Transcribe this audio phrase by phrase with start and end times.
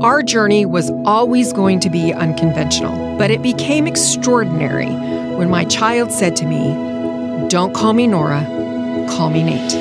[0.00, 6.12] Our journey was always going to be unconventional, but it became extraordinary when my child
[6.12, 8.44] said to me, Don't call me Nora,
[9.10, 9.74] call me Nate.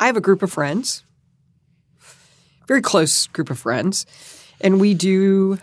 [0.00, 1.04] I have a group of friends,
[2.66, 4.06] very close group of friends,
[4.62, 5.58] and we do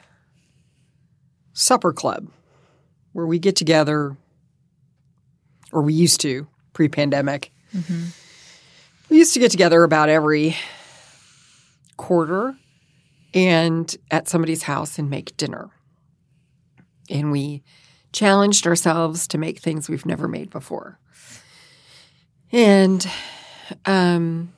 [1.54, 2.28] supper club
[3.14, 4.18] where we get together,
[5.72, 7.52] or we used to pre pandemic.
[9.10, 10.56] We used to get together about every
[11.98, 12.56] quarter
[13.34, 15.70] and at somebody's house and make dinner.
[17.10, 17.64] And we
[18.12, 21.00] challenged ourselves to make things we've never made before.
[22.52, 23.06] And
[23.86, 24.54] um,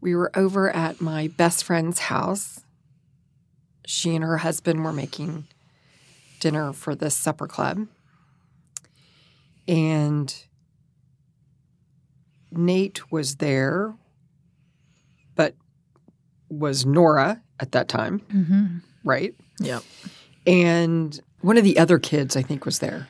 [0.00, 2.64] we were over at my best friend's house.
[3.86, 5.46] She and her husband were making
[6.44, 7.86] dinner for this supper club.
[9.66, 10.34] And
[12.52, 13.94] Nate was there,
[15.36, 15.54] but
[16.50, 18.66] was Nora at that time, Mm-hmm.
[19.04, 19.34] right?
[19.60, 19.82] Yep.
[20.46, 23.08] And one of the other kids, I think, was there.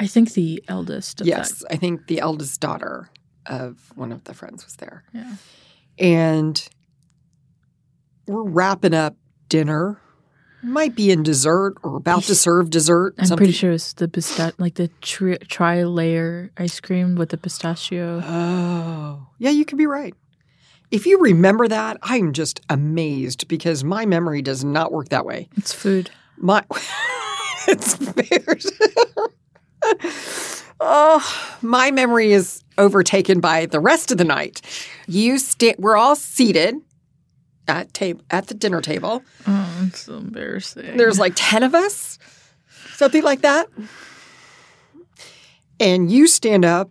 [0.00, 1.20] I think the eldest.
[1.20, 3.10] Of Yes, I think the eldest daughter
[3.44, 5.04] of one of the friends was there.
[5.12, 5.34] Yeah.
[5.98, 6.68] And
[8.26, 9.16] we're wrapping up
[9.50, 10.00] dinner.
[10.62, 13.14] Might be in dessert or about to serve dessert.
[13.18, 13.46] I'm something.
[13.46, 18.20] pretty sure it's the pistachio, like the tri- tri-layer ice cream with the pistachio.
[18.24, 20.14] Oh, yeah, you could be right.
[20.90, 25.48] If you remember that, I'm just amazed because my memory does not work that way.
[25.56, 26.10] It's food.
[26.38, 26.64] My,
[27.68, 28.56] it's fair.
[30.80, 34.62] oh, my memory is overtaken by the rest of the night.
[35.06, 36.76] You sta- we're all seated
[37.68, 39.22] at table at the dinner table.
[39.46, 40.96] Oh, it's so embarrassing.
[40.96, 42.18] There's like 10 of us,
[42.94, 43.68] something like that.
[45.80, 46.90] And you stand up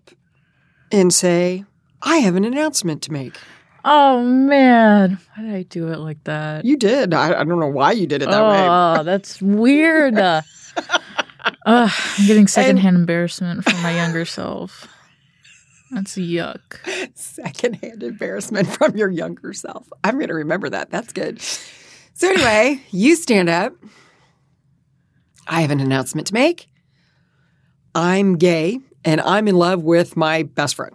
[0.91, 1.65] and say,
[2.01, 3.35] I have an announcement to make.
[3.83, 6.63] oh man, why did I do it like that?
[6.65, 7.13] You did.
[7.13, 8.67] I, I don't know why you did it that way.
[8.69, 10.17] oh, that's weird.
[11.65, 14.87] Uh, I'm getting secondhand embarrassment from my younger self.
[15.91, 16.59] That's yuck.
[17.15, 19.87] Secondhand embarrassment from your younger self.
[20.03, 20.89] I'm going to remember that.
[20.89, 21.41] That's good.
[21.41, 23.73] So, anyway, you stand up.
[25.47, 26.67] I have an announcement to make.
[27.95, 30.93] I'm gay and I'm in love with my best friend.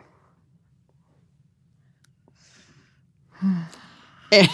[3.42, 4.48] and,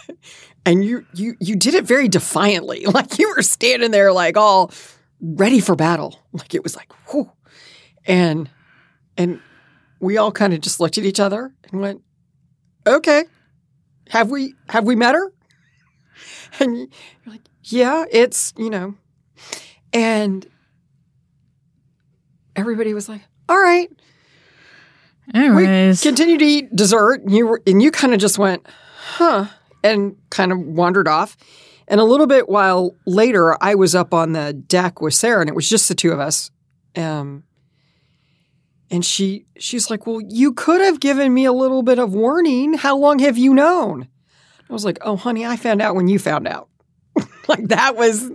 [0.64, 2.86] and you you you did it very defiantly.
[2.92, 4.72] Like you were standing there like all
[5.20, 6.18] ready for battle.
[6.32, 7.30] Like it was like, whoo.
[8.06, 8.50] And
[9.16, 9.40] and
[10.02, 12.02] we all kind of just looked at each other and went,
[12.86, 13.24] "Okay,
[14.08, 15.32] have we have we met her?"
[16.60, 16.88] And you're
[17.26, 18.94] like, "Yeah, it's you know,"
[19.94, 20.46] and
[22.54, 23.90] everybody was like, "All right."
[25.32, 28.66] Anyways, We continued to eat dessert, and you were, and you kind of just went,
[28.98, 29.46] "Huh,"
[29.82, 31.36] and kind of wandered off.
[31.88, 35.48] And a little bit while later, I was up on the deck with Sarah, and
[35.48, 36.50] it was just the two of us.
[36.96, 37.44] Um,
[38.92, 42.74] and she she's like, "Well, you could have given me a little bit of warning.
[42.74, 44.06] How long have you known?"
[44.68, 46.68] I was like, "Oh, honey, I found out when you found out."
[47.48, 48.30] like that was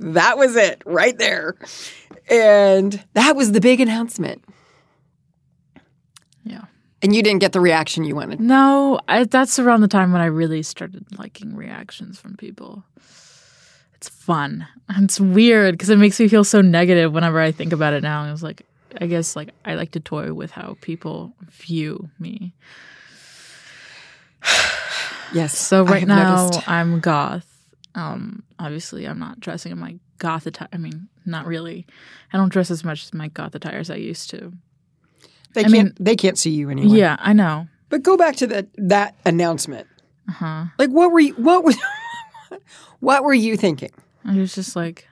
[0.00, 1.54] that was it right there,
[2.28, 4.44] and that was the big announcement.
[6.44, 6.64] yeah.
[7.02, 8.40] And you didn't get the reaction you wanted.
[8.40, 12.84] No, I, that's around the time when I really started liking reactions from people.
[13.94, 14.66] It's fun.
[14.98, 18.22] It's weird because it makes me feel so negative whenever I think about it now.
[18.22, 18.66] I was like,
[19.00, 22.54] I guess like I like to toy with how people view me.
[25.32, 25.56] Yes.
[25.56, 26.68] So right now noticed.
[26.68, 27.46] I'm goth.
[27.94, 30.66] Um, obviously I'm not dressing in my goth attire.
[30.72, 31.86] I mean, not really.
[32.32, 34.52] I don't dress as much as my goth attire as I used to.
[35.54, 36.96] they I can't mean- they can't see you anyway.
[36.98, 37.68] Yeah, I know.
[37.90, 39.86] But go back to that that announcement.
[40.28, 40.64] Uh huh.
[40.80, 41.76] Like what were you what was
[43.00, 43.90] what were you thinking?
[44.24, 45.06] I was just like,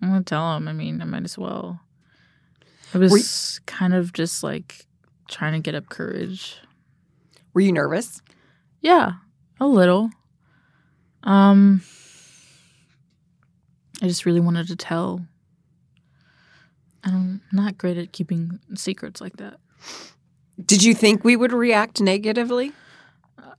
[0.00, 0.66] I'm gonna tell him.
[0.66, 1.80] I mean, I might as well.
[2.94, 4.86] I was Were kind of just like
[5.28, 6.56] trying to get up courage.
[7.52, 8.22] Were you nervous?
[8.80, 9.12] Yeah,
[9.60, 10.10] a little.
[11.22, 11.82] Um,
[14.00, 15.26] I just really wanted to tell.
[17.04, 19.58] I'm not great at keeping secrets like that.
[20.64, 22.72] Did you think we would react negatively?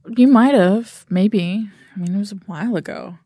[0.08, 1.70] You might have, maybe.
[1.96, 3.18] I mean, it was a while ago.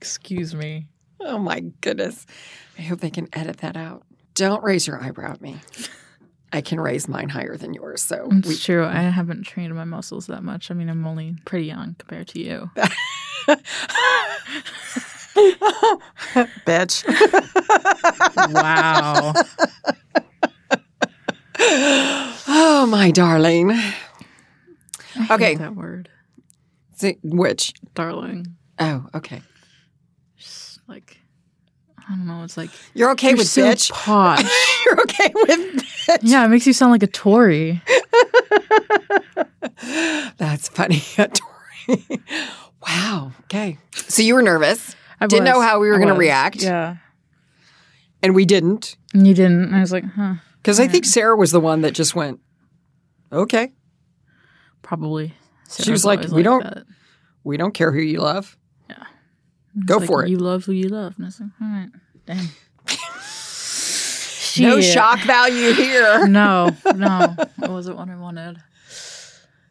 [0.00, 0.86] Excuse me.
[1.20, 2.24] Oh my goodness.
[2.78, 4.04] I hope they can edit that out.
[4.34, 5.56] Don't raise your eyebrow at me.
[6.52, 8.02] I can raise mine higher than yours.
[8.02, 8.84] So It's we, true.
[8.86, 10.70] I haven't trained my muscles that much.
[10.70, 12.70] I mean, I'm only pretty young compared to you.
[16.66, 17.04] bitch.
[18.54, 19.34] wow.
[22.48, 23.78] oh, my darling.
[25.30, 25.54] Okay.
[25.56, 26.08] that word,
[26.94, 27.74] See, which?
[27.94, 28.56] darling.
[28.78, 29.42] Oh, okay.
[30.90, 31.16] Like
[31.98, 32.42] I don't know.
[32.44, 33.90] It's like You're okay you're with so bitch.
[33.92, 34.42] posh.
[34.86, 36.18] You're okay with bitch.
[36.22, 37.80] yeah, it makes you sound like a Tory.
[40.36, 41.02] That's funny.
[41.18, 42.04] a Tory.
[42.82, 43.32] wow.
[43.44, 43.78] Okay.
[43.94, 45.52] So you were nervous, I Didn't was.
[45.54, 46.62] know how we were gonna react.
[46.62, 46.96] Yeah,
[48.22, 48.96] and we didn't.
[49.14, 49.72] and you didn't.
[49.74, 50.34] I was like, huh.
[50.56, 52.40] Because I think Sarah was the one that just went,
[53.32, 53.72] okay,
[54.82, 55.34] Probably.
[55.78, 56.84] She was like, "We don't- that.
[57.44, 58.56] we don't care who you love.
[59.76, 60.30] It's Go like, for it.
[60.30, 61.14] You love who you love.
[61.16, 61.88] And I was like, all right,
[62.26, 62.48] damn.
[64.58, 66.26] No shock value here.
[66.28, 68.58] No, no, it wasn't what I wanted.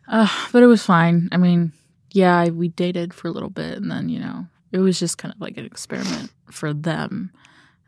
[0.07, 1.29] Uh, but it was fine.
[1.31, 1.73] I mean,
[2.11, 5.17] yeah, I- we dated for a little bit, and then you know, it was just
[5.17, 7.31] kind of like an experiment for them,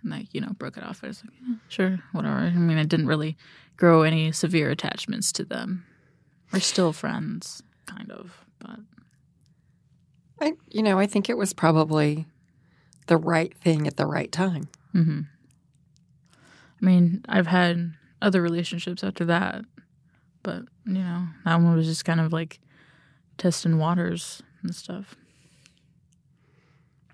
[0.01, 0.99] and like you know, broke it off.
[1.03, 2.35] I was like, yeah, sure, whatever.
[2.37, 3.37] I mean, I didn't really
[3.77, 5.85] grow any severe attachments to them.
[6.53, 8.79] We're still friends, kind of, but
[10.41, 12.25] I, you know, I think it was probably
[13.07, 14.67] the right thing at the right time.
[14.91, 15.21] hmm
[16.81, 17.93] I mean, I've had
[18.23, 19.63] other relationships after that,
[20.41, 22.59] but you know, that one was just kind of like
[23.37, 25.15] testing waters and stuff.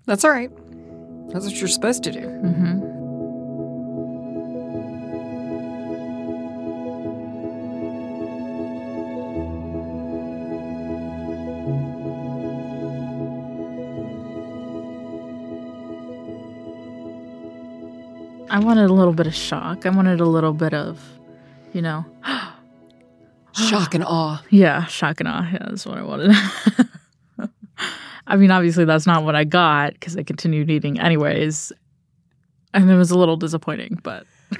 [0.06, 0.50] That's all right.
[1.30, 2.20] That's what you're supposed to do.
[2.20, 2.87] hmm
[18.58, 19.86] I wanted a little bit of shock.
[19.86, 21.00] I wanted a little bit of,
[21.72, 22.04] you know,
[23.54, 24.42] Shock and awe.
[24.50, 25.48] yeah, shock and awe.
[25.52, 26.34] Yeah, that's what I wanted.
[28.26, 31.72] I mean, obviously, that's not what I got because I continued eating anyways.
[32.74, 34.26] And it was a little disappointing, but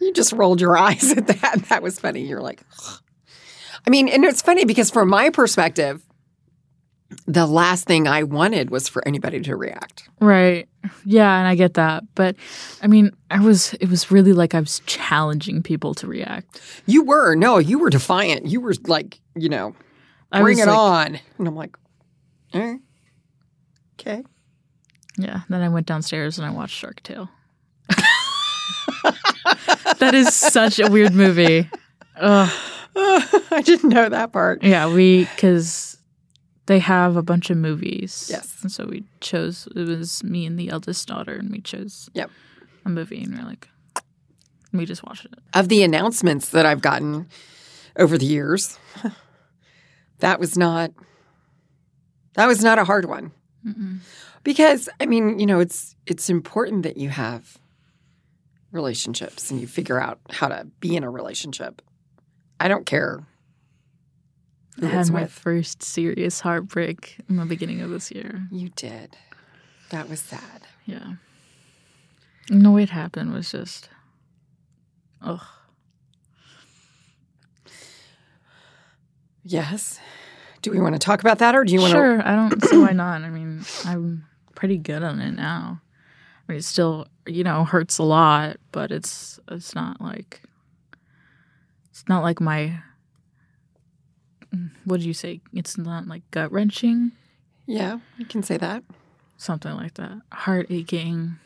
[0.00, 1.66] You just rolled your eyes at that.
[1.68, 2.22] That was funny.
[2.26, 2.64] You're like,
[3.86, 6.04] I mean, and it's funny because from my perspective,
[7.28, 10.08] the last thing I wanted was for anybody to react.
[10.20, 10.68] Right.
[11.04, 12.04] Yeah, and I get that.
[12.14, 12.36] But
[12.82, 16.60] I mean, I was it was really like I was challenging people to react.
[16.86, 18.46] You were, no, you were defiant.
[18.46, 19.74] You were like, you know,
[20.32, 21.18] bring it like- on.
[21.38, 21.76] And I'm like,
[22.54, 22.80] right.
[24.00, 24.22] Okay.
[25.18, 25.42] Yeah.
[25.48, 27.28] Then I went downstairs and I watched Shark Tale.
[29.98, 31.68] that is such a weird movie.
[32.16, 32.50] Ugh.
[32.96, 34.62] I didn't know that part.
[34.62, 35.91] Yeah, we because
[36.66, 38.28] they have a bunch of movies.
[38.30, 38.56] Yes.
[38.62, 42.30] And so we chose it was me and the eldest daughter and we chose Yep.
[42.84, 43.68] a movie and we are like
[44.72, 45.34] we just watched it.
[45.54, 47.28] Of the announcements that I've gotten
[47.98, 48.78] over the years,
[50.20, 50.92] that was not
[52.34, 53.32] that was not a hard one.
[53.66, 53.98] Mm-mm.
[54.44, 57.58] Because I mean, you know, it's it's important that you have
[58.70, 61.82] relationships and you figure out how to be in a relationship.
[62.58, 63.26] I don't care
[64.80, 65.32] I had my with.
[65.32, 68.46] first serious heartbreak in the beginning of this year.
[68.50, 69.16] You did.
[69.90, 70.62] That was sad.
[70.86, 71.14] Yeah.
[72.50, 73.90] And the way it happened was just
[75.20, 75.42] ugh.
[79.44, 80.00] Yes.
[80.62, 82.64] Do we want to talk about that or do you want to Sure, I don't
[82.64, 83.22] see why not.
[83.22, 85.80] I mean, I'm pretty good on it now.
[86.48, 90.42] I mean, it still, you know, hurts a lot, but it's it's not like
[91.90, 92.80] it's not like my
[94.84, 95.40] what did you say?
[95.52, 97.12] It's not like gut wrenching,
[97.66, 98.82] Yeah, you can say that.
[99.36, 100.20] something like that.
[100.32, 101.36] Heart aching.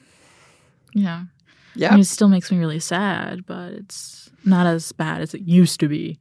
[0.95, 1.27] You know, I
[1.75, 1.91] Yeah.
[1.93, 5.79] mean, it still makes me really sad, but it's not as bad as it used
[5.81, 6.19] to be.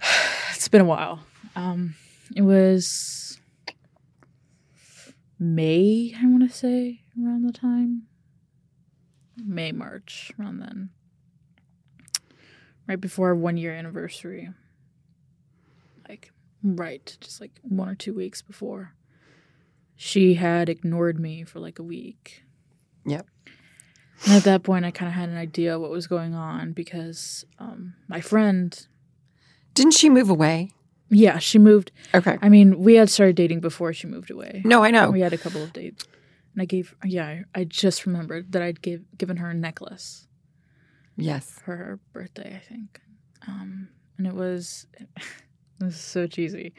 [0.54, 1.20] It's been a while.
[1.56, 1.94] Um,
[2.36, 3.38] it was
[5.38, 8.02] May, I want to say, around the time.
[9.42, 10.90] May, March, around then.
[12.86, 14.50] Right before our one year anniversary.
[16.62, 18.94] Right, just like one or two weeks before.
[19.96, 22.44] She had ignored me for like a week.
[23.06, 23.26] Yep.
[24.24, 27.44] And at that point, I kind of had an idea what was going on because
[27.58, 28.86] um, my friend,
[29.74, 30.72] Didn't she move away?
[31.08, 31.90] yeah, she moved.
[32.14, 32.38] Okay.
[32.40, 34.62] I mean, we had started dating before she moved away.
[34.64, 35.10] No, I know.
[35.10, 36.04] We had a couple of dates.
[36.54, 40.26] And I gave, yeah, I, I just remembered that I'd give, given her a necklace
[41.16, 41.50] Yes.
[41.64, 43.00] for her birthday, I think.
[43.48, 43.88] Um,
[44.18, 44.86] and it was,
[45.80, 46.72] this is so cheesy,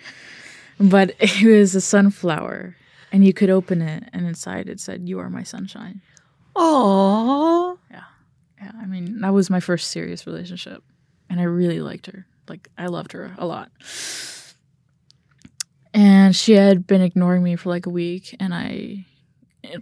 [0.80, 2.76] but it was a sunflower.
[3.14, 6.02] And you could open it, and inside it said, You are my sunshine.
[6.56, 8.04] Oh, Yeah.
[8.62, 8.72] Yeah.
[8.80, 10.82] I mean, that was my first serious relationship,
[11.30, 12.26] and I really liked her.
[12.48, 13.70] Like, I loved her a lot.
[15.94, 19.06] And she had been ignoring me for like a week, and I,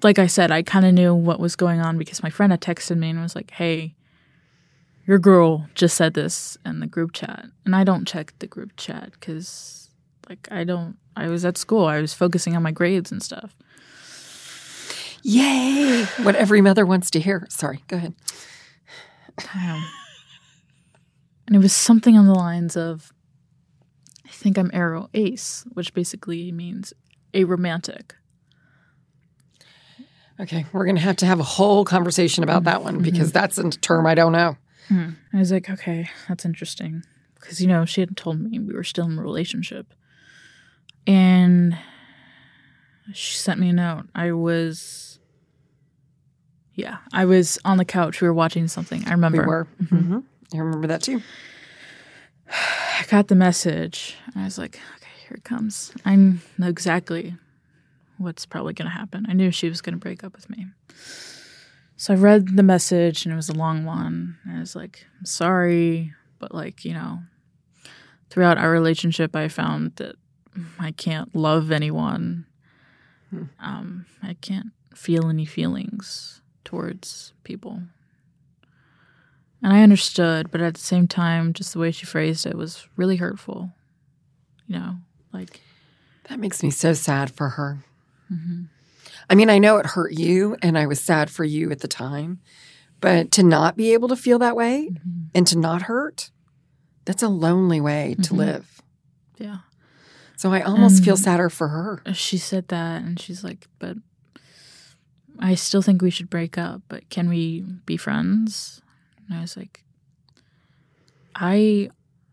[0.01, 2.61] like I said, I kind of knew what was going on because my friend had
[2.61, 3.93] texted me and was like, "Hey,
[5.09, 8.73] your girl just said this in the group chat," and I don't check the group
[8.77, 9.89] chat because,
[10.29, 10.97] like, I don't.
[11.15, 11.85] I was at school.
[11.85, 13.57] I was focusing on my grades and stuff.
[15.23, 16.05] Yay!
[16.21, 17.47] What every mother wants to hear.
[17.49, 18.13] Sorry, go ahead.
[19.55, 19.83] Um,
[21.47, 23.11] and it was something on the lines of,
[24.27, 26.93] I think I'm aro ace, which basically means
[27.33, 28.11] aromantic.
[30.39, 33.57] Okay, we're going to have to have a whole conversation about that one because that's
[33.57, 34.55] a term I don't know.
[35.33, 37.03] I was like, okay, that's interesting.
[37.35, 39.93] Because, you know, she had told me we were still in a relationship.
[41.07, 41.77] And
[43.13, 44.05] she sent me a note.
[44.13, 45.19] I was,
[46.73, 48.21] yeah, I was on the couch.
[48.21, 49.03] We were watching something.
[49.07, 49.41] I remember.
[49.41, 49.67] We were.
[49.89, 50.19] hmm
[50.53, 51.21] I remember that too.
[52.49, 54.15] I got the message.
[54.35, 55.91] I was like, okay, here it comes.
[56.05, 57.35] I know exactly
[58.17, 59.25] what's probably going to happen.
[59.29, 60.65] I knew she was going to break up with me.
[61.99, 64.37] So I read the message and it was a long one.
[64.45, 67.19] And I was like, I'm sorry, but like, you know,
[68.29, 70.15] throughout our relationship, I found that
[70.79, 72.45] I can't love anyone.
[73.59, 77.81] Um, I can't feel any feelings towards people.
[79.61, 82.87] And I understood, but at the same time, just the way she phrased it was
[82.95, 83.73] really hurtful.
[84.67, 84.95] You know,
[85.33, 85.59] like,
[86.29, 87.83] That makes me so sad for her.
[89.29, 91.87] I mean, I know it hurt you, and I was sad for you at the
[91.87, 92.39] time,
[92.99, 95.27] but to not be able to feel that way mm-hmm.
[95.35, 96.31] and to not hurt,
[97.05, 98.37] that's a lonely way to mm-hmm.
[98.37, 98.81] live.
[99.37, 99.57] yeah.
[100.35, 102.01] So I almost feel sadder for her.
[102.05, 103.97] Uh, she said that, and she's like, but
[105.37, 108.81] I still think we should break up, but can we be friends?
[109.27, 109.83] And I was like,
[111.35, 111.89] I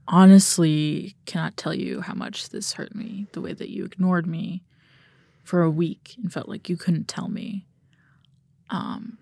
[0.08, 4.62] honestly cannot tell you how much this hurt me, the way that you ignored me
[5.46, 7.66] for a week and felt like you couldn't tell me.
[8.70, 9.18] Um,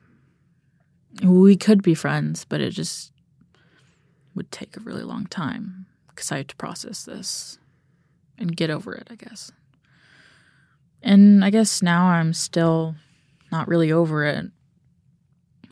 [1.22, 3.12] we could be friends, but it just
[4.34, 7.58] would take a really long time because I had to process this
[8.38, 9.52] and get over it, I guess.
[11.02, 12.96] And I guess now I'm still
[13.52, 14.46] not really over it.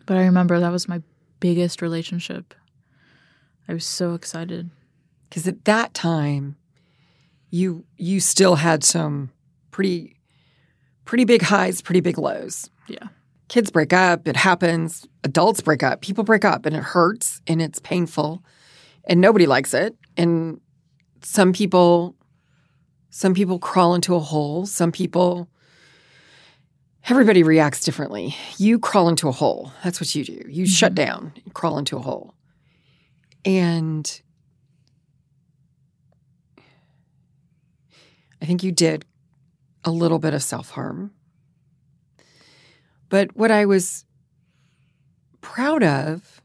[0.06, 1.02] But I remember that was my
[1.40, 2.54] biggest relationship.
[3.68, 4.71] I was so excited.
[5.28, 6.56] because at that time
[7.50, 9.30] you you still had some
[9.71, 10.16] pretty
[11.04, 12.71] pretty big highs pretty big lows.
[12.88, 13.09] Yeah.
[13.49, 17.62] kids break up it happens adults break up people break up and it hurts and
[17.62, 18.42] it's painful
[19.04, 20.61] and nobody likes it and
[21.23, 22.14] some people
[23.11, 25.49] some people crawl into a hole some people
[27.09, 28.35] everybody reacts differently.
[28.59, 30.32] You crawl into a hole that's what you do.
[30.32, 30.64] You mm-hmm.
[30.64, 32.35] shut down you crawl into a hole.
[33.44, 34.21] And
[38.40, 39.04] I think you did
[39.85, 41.12] a little bit of self harm.
[43.09, 44.05] But what I was
[45.41, 46.41] proud of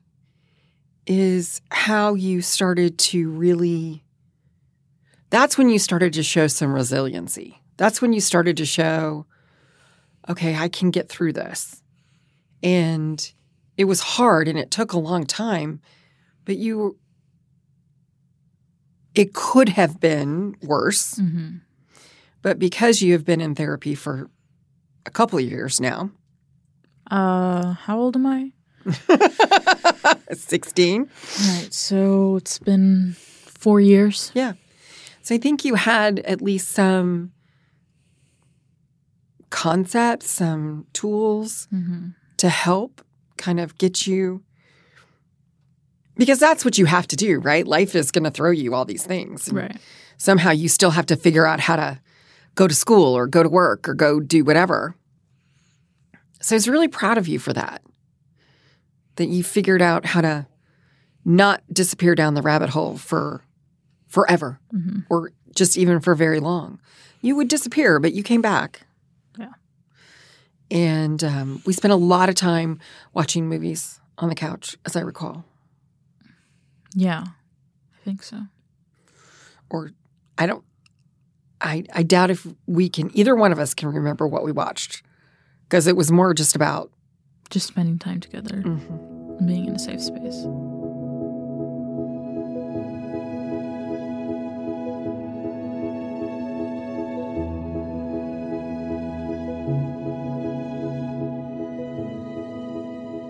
[1.05, 4.03] is how you started to really,
[5.29, 7.61] that's when you started to show some resiliency.
[7.77, 9.25] That's when you started to show,
[10.27, 11.81] okay, I can get through this.
[12.61, 13.31] And
[13.77, 15.79] it was hard and it took a long time,
[16.43, 16.97] but you,
[19.15, 21.15] it could have been worse.
[21.15, 21.57] Mm-hmm.
[22.47, 24.29] But because you have been in therapy for
[25.05, 26.11] a couple of years now,
[27.11, 28.51] Uh, how old am I?
[30.33, 31.01] 16.
[31.01, 31.67] Right.
[31.73, 34.31] So it's been four years.
[34.33, 34.53] Yeah.
[35.23, 37.33] So I think you had at least some
[39.49, 42.11] concepts, some tools Mm-hmm.
[42.37, 43.01] to help
[43.37, 44.41] kind of get you.
[46.15, 47.67] Because that's what you have to do, right?
[47.67, 49.51] Life is going to throw you all these things.
[49.51, 49.75] Right.
[50.17, 51.99] Somehow you still have to figure out how to
[52.57, 54.95] go to school or go to work or go do whatever.
[56.41, 57.81] So I was really proud of you for that.
[59.15, 60.47] That you figured out how to
[61.23, 63.43] not disappear down the rabbit hole for
[64.07, 64.99] forever Mm-hmm.
[65.09, 66.79] or just even for very long.
[67.21, 68.81] You would disappear, but you came back.
[69.39, 69.53] Yeah.
[70.69, 72.79] And um, we spent a lot of time
[73.13, 75.43] watching movies on the couch, as I recall.
[76.93, 77.23] Yeah.
[77.25, 78.43] I think so.
[79.69, 79.91] Or
[80.37, 80.63] I don't,
[81.61, 85.01] I, I doubt if we can, either one of us can remember what we watched
[85.63, 86.91] because it was more just about,
[87.49, 89.39] Just spending time together mhm.
[89.39, 90.45] and being in a safe space.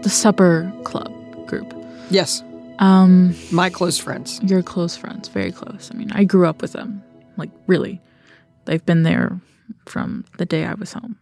[0.04, 1.12] The supper club
[1.48, 1.74] group.
[2.10, 2.44] Yes.
[2.80, 4.40] Um, My close friends.
[4.44, 5.90] You're close friends, very close.
[5.92, 7.04] I mean, I grew up with them.
[7.36, 8.00] Like, really.
[8.68, 9.40] They've been there
[9.86, 11.18] from the day I was home.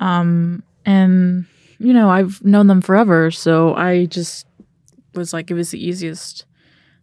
[0.00, 1.46] Um, and,
[1.78, 3.30] you know, I've known them forever.
[3.30, 4.46] So I just
[5.14, 6.44] was like, it was the easiest.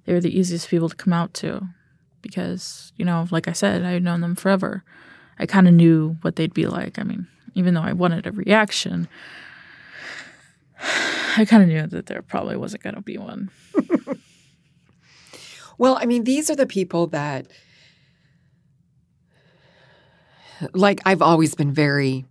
[0.05, 1.67] They were the easiest people to come out to
[2.21, 4.83] because, you know, like I said, I had known them forever.
[5.37, 6.97] I kind of knew what they'd be like.
[6.97, 9.07] I mean, even though I wanted a reaction,
[11.37, 13.51] I kind of knew that there probably wasn't going to be one.
[15.77, 17.47] Well, I mean, these are the people that,
[20.73, 22.25] like, I've always been very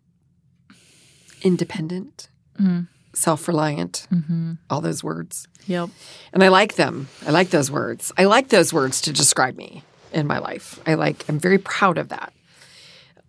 [1.42, 2.28] independent,
[2.60, 2.88] Mm.
[3.14, 4.52] self reliant, Mm-hmm.
[4.70, 5.48] all those words.
[5.66, 5.90] Yep.
[6.32, 7.08] And I like them.
[7.26, 8.12] I like those words.
[8.18, 10.78] I like those words to describe me in my life.
[10.86, 12.32] I like, I'm very proud of that.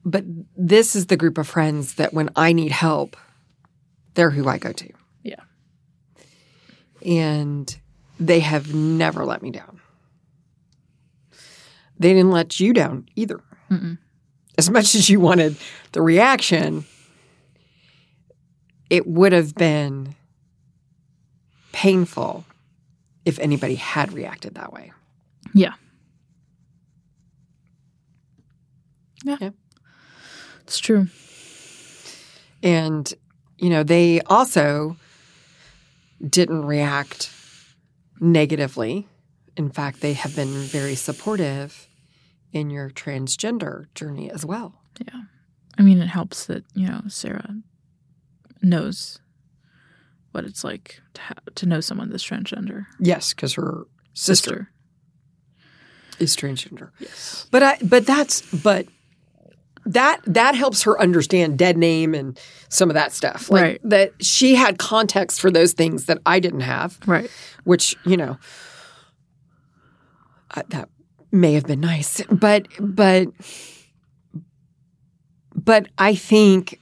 [0.04, 0.24] But
[0.56, 3.18] this is the group of friends that when I need help,
[4.14, 4.90] they're who I go to.
[5.24, 5.42] Yeah.
[7.06, 7.76] And
[8.20, 9.82] they have never let me down.
[11.98, 13.40] They didn't let you down either.
[13.72, 13.98] Mm-mm.
[14.58, 15.58] As much as you wanted
[15.92, 16.86] the reaction,
[18.90, 20.16] it would have been
[21.72, 22.46] painful
[23.26, 24.92] if anybody had reacted that way.
[25.54, 25.74] Yeah.
[29.24, 29.38] Yeah.
[29.42, 29.50] Yeah.
[30.62, 31.08] It's true.
[32.64, 33.14] And,
[33.58, 34.98] you know, they also
[36.28, 37.32] didn't react
[38.20, 39.08] negatively.
[39.58, 41.88] In fact, they have been very supportive
[42.56, 44.82] in your transgender journey as well.
[45.06, 45.24] Yeah.
[45.78, 47.54] I mean, it helps that, you know, Sarah
[48.62, 49.20] knows
[50.32, 52.86] what it's like to, ha- to know someone that's transgender.
[53.00, 54.70] Yes, because her sister,
[56.18, 56.20] Sister.
[56.20, 56.92] is transgender.
[57.00, 57.46] Yes.
[57.52, 58.88] But I but that's but
[59.86, 63.52] that that helps her understand dead name and some of that stuff.
[63.52, 63.82] Like Right.
[63.84, 66.98] that she had context for those things that I didn't have.
[67.06, 67.30] Right.
[67.66, 68.38] which you know
[70.52, 70.88] uh, that
[71.32, 73.28] may have been nice but but
[75.54, 76.80] but i think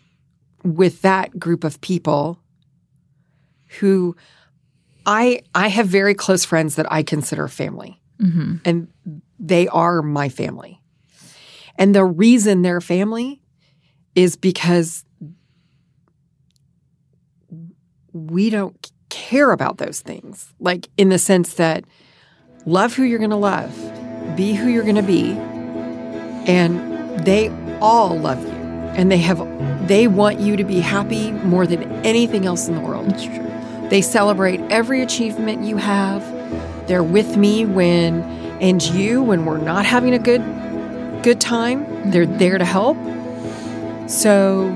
[0.63, 2.39] with that group of people
[3.79, 4.15] who
[5.05, 8.57] i i have very close friends that i consider family Mm-hmm.
[8.63, 8.87] and
[9.39, 10.79] they are my family
[11.77, 13.41] and the reason they're family
[14.15, 15.03] is because
[18.13, 20.53] we don't care about those things.
[20.59, 21.83] Like in the sense that
[22.65, 23.75] love who you're going to love,
[24.35, 25.31] be who you're going to be,
[26.47, 28.51] and they all love you.
[28.95, 29.39] And they have
[29.87, 33.09] they want you to be happy more than anything else in the world.
[33.09, 33.89] It's true.
[33.89, 36.23] They celebrate every achievement you have.
[36.87, 38.23] They're with me when
[38.61, 40.41] and you when we're not having a good
[41.23, 42.11] good time.
[42.11, 42.37] They're mm-hmm.
[42.37, 42.97] there to help.
[44.09, 44.67] So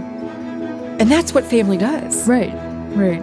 [1.00, 2.28] and that's what family does.
[2.28, 2.54] Right.
[2.96, 3.22] Right.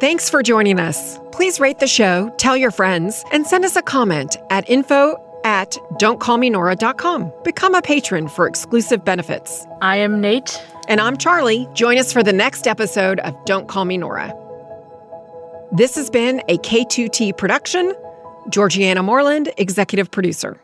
[0.02, 1.20] Thanks for joining us.
[1.30, 5.78] Please rate the show, tell your friends, and send us a comment at info at
[6.00, 7.32] don'tcallmenora.com.
[7.44, 9.64] Become a patron for exclusive benefits.
[9.80, 10.60] I am Nate.
[10.88, 11.68] And I'm Charlie.
[11.72, 14.34] Join us for the next episode of Don't Call Me Nora.
[15.70, 17.94] This has been a K2T production.
[18.48, 20.60] Georgianna Moreland, executive producer.